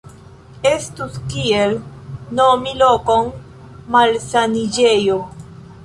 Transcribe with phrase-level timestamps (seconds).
[0.69, 1.77] Estus kiel
[2.41, 3.31] nomi lokon
[3.97, 5.21] malsaniĝejo.